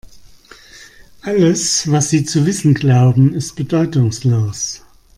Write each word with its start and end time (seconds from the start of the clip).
Alles, 1.21 1.85
was 1.91 2.09
Sie 2.09 2.25
zu 2.25 2.47
wissen 2.47 2.73
glauben, 2.73 3.35
ist 3.35 3.55
bedeutungslos. 3.55 4.81